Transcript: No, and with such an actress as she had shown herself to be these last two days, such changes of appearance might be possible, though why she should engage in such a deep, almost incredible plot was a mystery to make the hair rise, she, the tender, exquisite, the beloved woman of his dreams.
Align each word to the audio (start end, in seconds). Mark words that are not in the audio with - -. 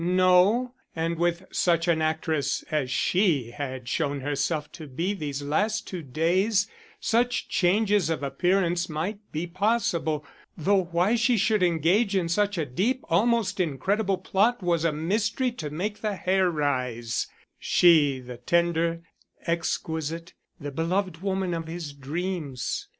No, 0.03 0.73
and 0.95 1.15
with 1.19 1.43
such 1.51 1.87
an 1.87 2.01
actress 2.01 2.63
as 2.71 2.89
she 2.89 3.51
had 3.51 3.87
shown 3.87 4.21
herself 4.21 4.71
to 4.71 4.87
be 4.87 5.13
these 5.13 5.43
last 5.43 5.85
two 5.85 6.01
days, 6.01 6.67
such 6.99 7.47
changes 7.47 8.09
of 8.09 8.23
appearance 8.23 8.89
might 8.89 9.19
be 9.31 9.45
possible, 9.45 10.25
though 10.57 10.85
why 10.85 11.13
she 11.13 11.37
should 11.37 11.61
engage 11.61 12.15
in 12.15 12.29
such 12.29 12.57
a 12.57 12.65
deep, 12.65 13.05
almost 13.11 13.59
incredible 13.59 14.17
plot 14.17 14.63
was 14.63 14.83
a 14.85 14.91
mystery 14.91 15.51
to 15.51 15.69
make 15.69 16.01
the 16.01 16.15
hair 16.15 16.49
rise, 16.49 17.27
she, 17.59 18.19
the 18.19 18.37
tender, 18.37 19.03
exquisite, 19.45 20.33
the 20.59 20.71
beloved 20.71 21.17
woman 21.21 21.53
of 21.53 21.67
his 21.67 21.93
dreams. 21.93 22.87